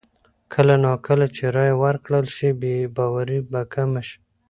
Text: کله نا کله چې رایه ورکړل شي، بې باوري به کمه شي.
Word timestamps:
کله 0.53 0.75
نا 0.83 0.93
کله 1.07 1.25
چې 1.35 1.43
رایه 1.55 1.75
ورکړل 1.83 2.25
شي، 2.35 2.49
بې 2.61 2.75
باوري 2.95 3.39
به 3.49 3.61
کمه 3.73 4.01
شي. 4.07 4.17